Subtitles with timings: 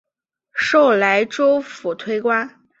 [0.55, 2.59] 授莱州府推官。